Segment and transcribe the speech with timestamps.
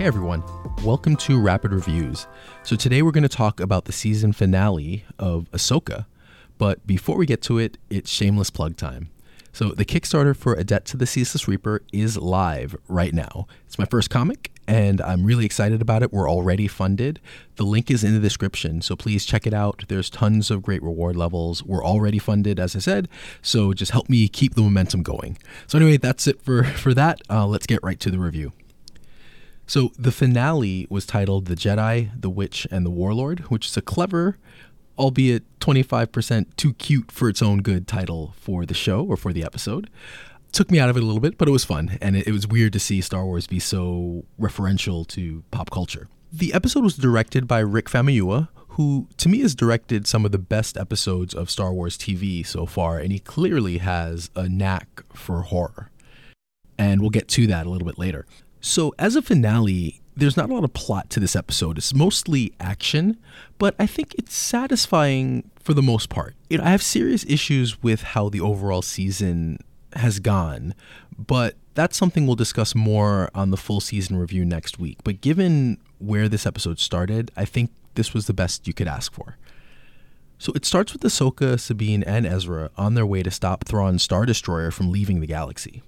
[0.00, 0.42] Hey everyone,
[0.82, 2.26] welcome to Rapid Reviews.
[2.62, 6.06] So today we're going to talk about the season finale of Ahsoka,
[6.56, 9.10] but before we get to it, it's shameless plug time.
[9.52, 13.46] So the Kickstarter for A Debt to the Ceaseless Reaper is live right now.
[13.66, 16.14] It's my first comic, and I'm really excited about it.
[16.14, 17.20] We're already funded.
[17.56, 19.84] The link is in the description, so please check it out.
[19.88, 21.62] There's tons of great reward levels.
[21.62, 23.06] We're already funded, as I said,
[23.42, 25.36] so just help me keep the momentum going.
[25.66, 27.20] So anyway, that's it for for that.
[27.28, 28.52] Uh, let's get right to the review.
[29.70, 33.80] So the finale was titled The Jedi, the Witch, and the Warlord, which is a
[33.80, 34.36] clever,
[34.98, 39.44] albeit 25% too cute for its own good title for the show or for the
[39.44, 39.88] episode.
[40.50, 42.48] Took me out of it a little bit, but it was fun, and it, was
[42.48, 46.08] weird to see Star Wars be so referential to pop culture.
[46.32, 50.38] The episode was directed by Rick Famuyiwa, who to me has directed some of the
[50.38, 55.42] best episodes of Star Wars TV so far, and he clearly has a knack for
[55.42, 55.92] horror.
[56.76, 58.26] And we'll get to that a little bit later.
[58.60, 61.78] So, as a finale, there's not a lot of plot to this episode.
[61.78, 63.18] It's mostly action,
[63.58, 66.34] but I think it's satisfying for the most part.
[66.50, 69.58] I have serious issues with how the overall season
[69.94, 70.74] has gone,
[71.16, 74.98] but that's something we'll discuss more on the full season review next week.
[75.04, 79.12] But given where this episode started, I think this was the best you could ask
[79.12, 79.36] for.
[80.38, 84.24] So it starts with Ahsoka, Sabine, and Ezra on their way to stop Thrawn's Star
[84.24, 85.82] Destroyer from leaving the galaxy.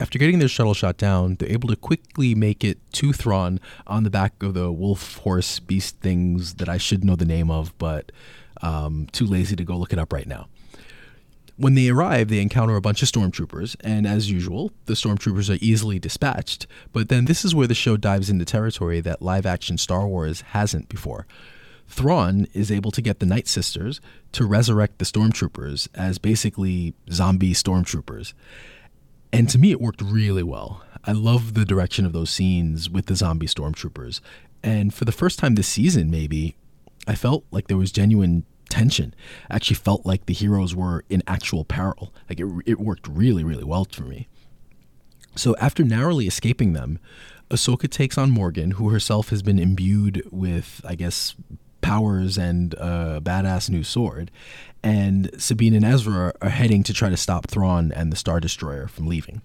[0.00, 4.02] After getting their shuttle shot down, they're able to quickly make it to Thrawn on
[4.02, 7.76] the back of the wolf horse beast things that I should know the name of,
[7.76, 8.10] but
[8.62, 10.48] um, too lazy to go look it up right now.
[11.58, 15.58] When they arrive, they encounter a bunch of stormtroopers, and as usual, the stormtroopers are
[15.60, 16.66] easily dispatched.
[16.94, 20.40] But then this is where the show dives into territory that live action Star Wars
[20.40, 21.26] hasn't before.
[21.86, 24.00] Thrawn is able to get the Night Sisters
[24.32, 28.32] to resurrect the stormtroopers as basically zombie stormtroopers.
[29.32, 30.82] And to me, it worked really well.
[31.04, 34.20] I love the direction of those scenes with the zombie stormtroopers.
[34.62, 36.56] And for the first time this season, maybe,
[37.06, 39.14] I felt like there was genuine tension.
[39.50, 42.14] I actually felt like the heroes were in actual peril.
[42.28, 44.28] Like it, it worked really, really well for me.
[45.36, 46.98] So after narrowly escaping them,
[47.50, 51.34] Ahsoka takes on Morgan, who herself has been imbued with, I guess,
[51.90, 54.30] powers and a badass new sword,
[54.80, 58.86] and Sabine and Ezra are heading to try to stop Thrawn and the Star Destroyer
[58.86, 59.42] from leaving.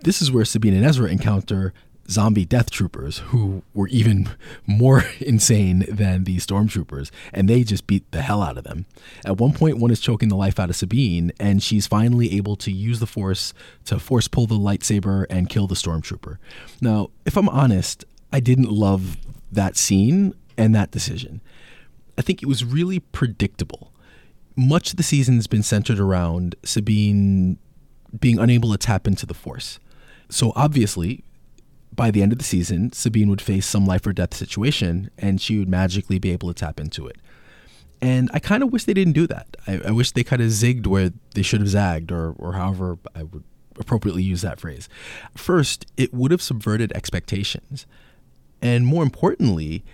[0.00, 1.72] This is where Sabine and Ezra encounter
[2.10, 4.28] zombie death troopers who were even
[4.66, 8.84] more insane than the stormtroopers, and they just beat the hell out of them.
[9.24, 12.56] At one point, one is choking the life out of Sabine, and she's finally able
[12.56, 13.54] to use the force
[13.86, 16.36] to force pull the lightsaber and kill the stormtrooper.
[16.82, 19.16] Now, if I'm honest, I didn't love
[19.50, 21.40] that scene and that decision.
[22.18, 23.92] I think it was really predictable.
[24.54, 27.58] Much of the season has been centered around Sabine
[28.18, 29.80] being unable to tap into the Force.
[30.28, 31.24] So obviously,
[31.94, 35.40] by the end of the season, Sabine would face some life or death situation and
[35.40, 37.16] she would magically be able to tap into it.
[38.02, 39.56] And I kind of wish they didn't do that.
[39.66, 42.98] I, I wish they kind of zigged where they should have zagged, or, or however
[43.14, 43.44] I would
[43.78, 44.88] appropriately use that phrase.
[45.36, 47.86] First, it would have subverted expectations.
[48.62, 49.84] And more importantly,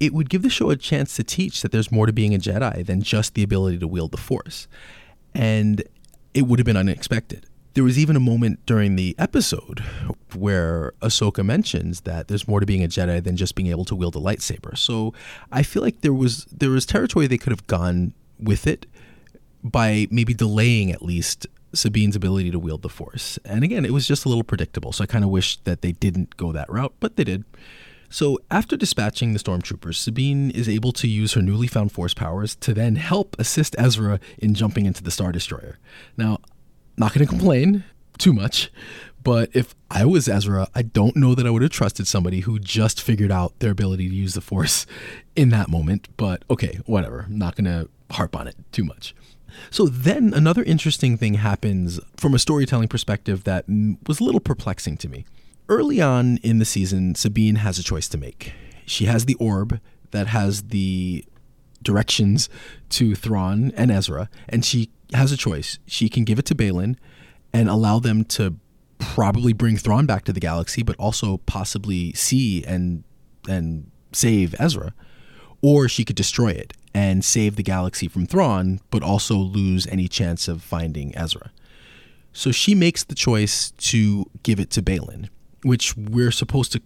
[0.00, 2.38] it would give the show a chance to teach that there's more to being a
[2.38, 4.66] Jedi than just the ability to wield the Force.
[5.34, 5.84] And
[6.34, 7.46] it would have been unexpected.
[7.74, 9.80] There was even a moment during the episode
[10.34, 13.94] where Ahsoka mentions that there's more to being a Jedi than just being able to
[13.94, 14.76] wield a lightsaber.
[14.76, 15.14] So
[15.52, 18.86] I feel like there was there was territory they could have gone with it
[19.62, 23.38] by maybe delaying at least Sabine's ability to wield the Force.
[23.44, 24.92] And again, it was just a little predictable.
[24.92, 27.44] So I kind of wish that they didn't go that route, but they did.
[28.12, 32.56] So, after dispatching the stormtroopers, Sabine is able to use her newly found force powers
[32.56, 35.78] to then help assist Ezra in jumping into the Star Destroyer.
[36.16, 36.40] Now,
[36.96, 37.84] not going to complain
[38.18, 38.72] too much,
[39.22, 42.58] but if I was Ezra, I don't know that I would have trusted somebody who
[42.58, 44.86] just figured out their ability to use the Force
[45.36, 46.08] in that moment.
[46.16, 47.26] But okay, whatever.
[47.28, 49.14] I'm not going to harp on it too much.
[49.70, 53.66] So then another interesting thing happens from a storytelling perspective that
[54.06, 55.26] was a little perplexing to me.
[55.70, 58.54] Early on in the season, Sabine has a choice to make.
[58.86, 59.78] She has the orb
[60.10, 61.24] that has the
[61.80, 62.48] directions
[62.88, 65.78] to Thrawn and Ezra, and she has a choice.
[65.86, 66.96] She can give it to Baylan
[67.52, 68.56] and allow them to
[68.98, 73.04] probably bring Thrawn back to the galaxy, but also possibly see and
[73.48, 74.92] and save Ezra.
[75.62, 80.08] Or she could destroy it and save the galaxy from Thrawn, but also lose any
[80.08, 81.52] chance of finding Ezra.
[82.32, 85.28] So she makes the choice to give it to Baylan
[85.62, 86.80] which we're supposed to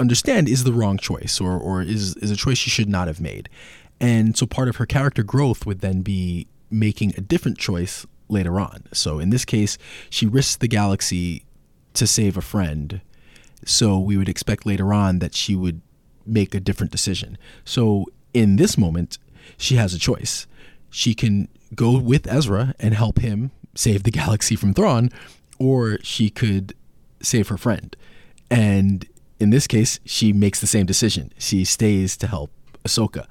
[0.00, 3.20] understand is the wrong choice or, or is, is a choice she should not have
[3.20, 3.48] made.
[4.00, 8.58] And so part of her character growth would then be making a different choice later
[8.58, 8.84] on.
[8.92, 9.78] So in this case,
[10.10, 11.44] she risks the galaxy
[11.94, 13.00] to save a friend
[13.66, 15.80] So we would expect later on that she would
[16.26, 17.38] make a different decision.
[17.64, 19.18] So in this moment,
[19.56, 20.46] she has a choice.
[20.90, 25.10] She can go with Ezra and help him save the galaxy from Thrawn,
[25.58, 26.74] or she could
[27.22, 27.96] save her friend.
[28.54, 29.04] And
[29.40, 31.32] in this case, she makes the same decision.
[31.38, 32.52] She stays to help
[32.84, 33.26] Ahsoka.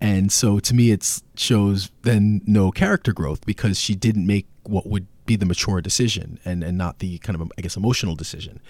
[0.00, 4.88] And so to me, it shows then no character growth because she didn't make what
[4.88, 8.60] would be the mature decision and, and not the kind of, I guess, emotional decision.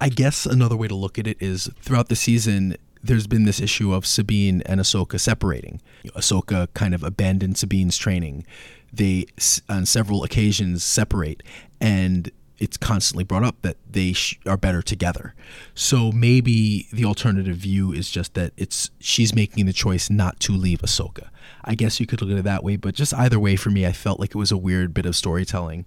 [0.00, 3.60] I guess another way to look at it is throughout the season, there's been this
[3.60, 5.80] issue of Sabine and Ahsoka separating.
[6.16, 8.44] Ahsoka kind of abandoned Sabine's training.
[8.92, 9.26] They,
[9.68, 11.44] on several occasions, separate.
[11.80, 12.30] And
[12.62, 15.34] it's constantly brought up that they sh- are better together.
[15.74, 20.52] So maybe the alternative view is just that it's she's making the choice not to
[20.52, 21.28] leave Ahsoka.
[21.64, 23.84] I guess you could look at it that way, but just either way, for me,
[23.84, 25.86] I felt like it was a weird bit of storytelling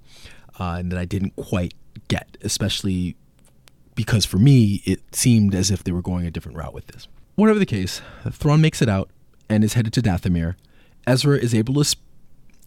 [0.60, 1.74] uh, and that I didn't quite
[2.10, 3.16] get, especially
[3.96, 7.08] because for me, it seemed as if they were going a different route with this.
[7.36, 9.10] Whatever the case, Thrawn makes it out
[9.48, 10.56] and is headed to Dathomir.
[11.08, 11.86] Ezra is able to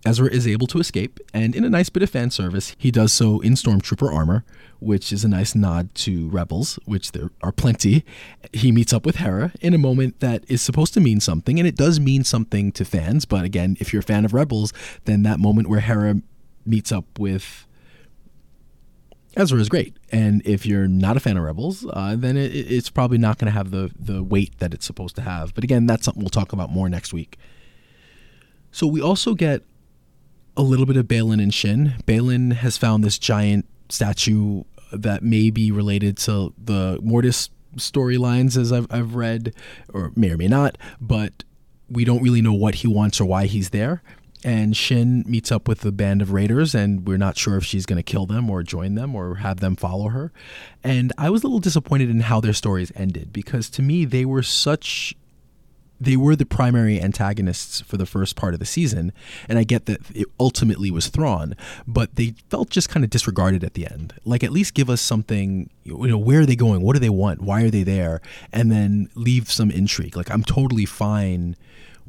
[0.07, 3.13] Ezra is able to escape, and in a nice bit of fan service, he does
[3.13, 4.45] so in Stormtrooper armor,
[4.79, 8.05] which is a nice nod to Rebels, which there are plenty.
[8.53, 11.67] He meets up with Hera in a moment that is supposed to mean something, and
[11.67, 13.25] it does mean something to fans.
[13.25, 14.73] But again, if you're a fan of Rebels,
[15.05, 16.23] then that moment where Hera
[16.65, 17.67] meets up with
[19.37, 22.89] Ezra is great, and if you're not a fan of Rebels, uh, then it, it's
[22.89, 25.55] probably not going to have the the weight that it's supposed to have.
[25.55, 27.37] But again, that's something we'll talk about more next week.
[28.71, 29.63] So we also get
[30.59, 31.95] a little bit of Baylan and Shin.
[32.05, 38.73] Baylan has found this giant statue that may be related to the Mortis storylines, as
[38.73, 39.55] I've, I've read,
[39.95, 41.45] or may or may not, but
[41.89, 44.03] we don't really know what he wants or why he's there.
[44.45, 47.87] And Shin meets up with a band of raiders, and we're not sure if she's
[47.87, 50.33] going to kill them or join them or have them follow her.
[50.83, 54.25] And I was a little disappointed in how their stories ended because to me, they
[54.25, 55.15] were such
[56.01, 59.13] they were the primary antagonists for the first part of the season,
[59.49, 61.55] and I get that it ultimately was Thrawn,
[61.87, 64.15] but they felt just kind of disregarded at the end.
[64.25, 66.83] Like at least give us something, you know, where are they going?
[66.83, 67.43] What do they want?
[67.43, 68.21] Why are they there?
[68.53, 70.17] And then leave some intrigue.
[70.17, 71.57] Like I'm totally fine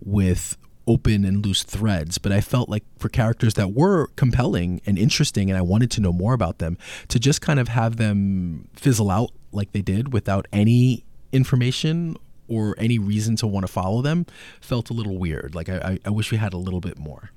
[0.04, 0.58] with
[0.88, 5.50] open and loose threads, but I felt like for characters that were compelling and interesting
[5.50, 6.78] and I wanted to know more about them,
[7.10, 12.18] to just kind of have them fizzle out like they did without any information
[12.50, 14.26] or any reason to want to follow them
[14.60, 15.56] felt a little weird.
[15.56, 17.32] Like I, I wish we had a little bit more.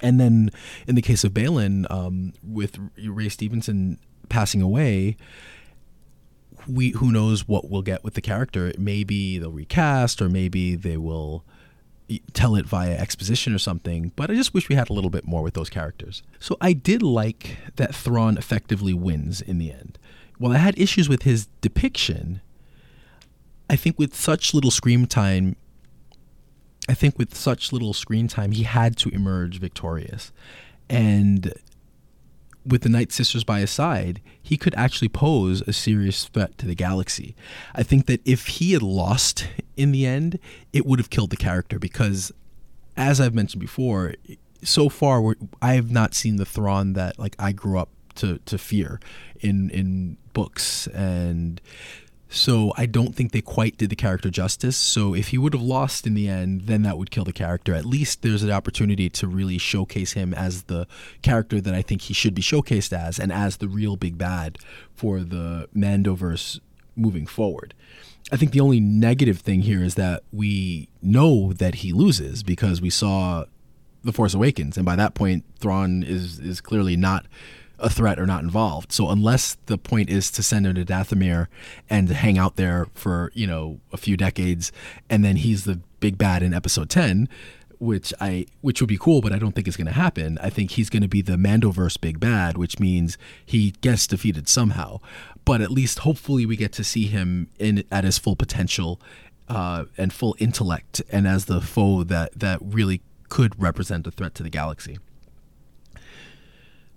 [0.00, 0.50] And then
[0.86, 3.98] in the case of Baylan, um, with Ray Stevenson
[4.28, 5.16] passing away,
[6.66, 8.72] we who knows what we'll get with the character.
[8.78, 11.44] Maybe they'll recast, or maybe they will
[12.32, 14.12] tell it via exposition or something.
[14.16, 16.22] But I just wish we had a little bit more with those characters.
[16.38, 19.98] So I did like that Thrawn effectively wins in the end.
[20.38, 22.40] While I had issues with his depiction,
[23.70, 25.54] I think with such little screen time,
[26.88, 30.32] I think with such little screen time, he had to emerge victorious.
[30.88, 31.54] And
[32.66, 36.66] with the Night Sisters by his side, he could actually pose a serious threat to
[36.66, 37.36] the galaxy.
[37.72, 39.46] I think that if he had lost
[39.76, 40.40] in the end,
[40.72, 42.32] it would have killed the character because,
[42.96, 44.14] as I've mentioned before,
[44.64, 48.58] so far I have not seen the Thrawn that like I grew up to to
[48.58, 48.98] fear
[49.38, 51.60] in in books and
[52.32, 54.76] so I don't think they quite did the character justice.
[54.76, 57.74] So if he would have lost in the end, then that would kill the character.
[57.74, 60.86] At least there's an opportunity to really showcase him as the
[61.22, 64.58] character that I think he should be showcased as and as the real big bad
[64.94, 66.60] for the Mandoverse
[66.94, 67.74] moving forward.
[68.30, 72.80] I think the only negative thing here is that we know that he loses because
[72.80, 73.46] we saw
[74.04, 77.26] The Force Awakens and by that point Thrawn is is clearly not
[77.80, 78.92] a threat or not involved.
[78.92, 81.48] So unless the point is to send him to Dathomir
[81.88, 84.72] and hang out there for you know a few decades,
[85.08, 87.28] and then he's the big bad in Episode Ten,
[87.78, 90.38] which I which would be cool, but I don't think it's going to happen.
[90.40, 94.48] I think he's going to be the Mandoverse big bad, which means he gets defeated
[94.48, 95.00] somehow.
[95.44, 99.00] But at least hopefully we get to see him in at his full potential
[99.48, 104.34] uh, and full intellect, and as the foe that that really could represent a threat
[104.34, 104.98] to the galaxy.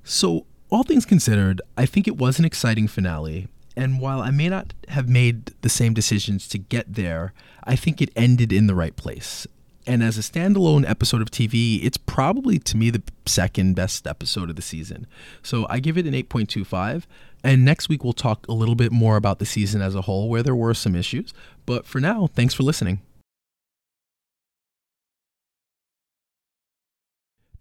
[0.03, 3.47] So all things considered, I think it was an exciting finale.
[3.75, 8.01] And while I may not have made the same decisions to get there, I think
[8.01, 9.47] it ended in the right place.
[9.85, 14.49] And as a standalone episode of TV, it's probably to me the second best episode
[14.49, 15.05] of the season.
[15.41, 17.03] So I give it an 8.25.
[17.43, 20.29] And next week we'll talk a little bit more about the season as a whole,
[20.29, 21.33] where there were some issues.
[21.65, 23.01] But for now, thanks for listening.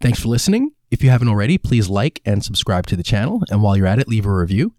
[0.03, 0.73] Thanks for listening.
[0.91, 3.41] If you haven't already, please like and subscribe to the channel.
[3.49, 4.73] And while you're at it, leave a review.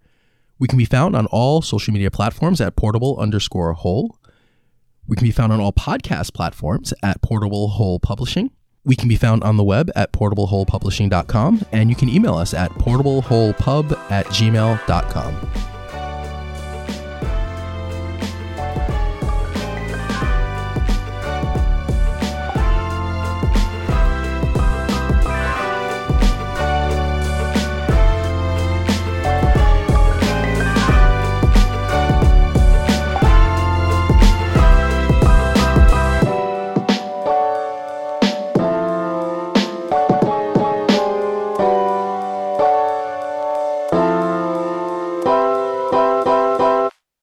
[0.58, 4.18] We can be found on all social media platforms at portable underscore hole.
[5.08, 8.50] We can be found on all podcast platforms at Portable Hole Publishing.
[8.84, 12.70] We can be found on the web at portableholepublishing.com, and you can email us at
[12.72, 15.73] portableholepub at gmail.com.